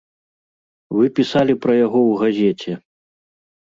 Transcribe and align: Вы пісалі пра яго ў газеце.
Вы 0.95 1.05
пісалі 1.21 1.53
пра 1.67 1.73
яго 1.85 1.99
ў 2.09 2.13
газеце. 2.25 2.71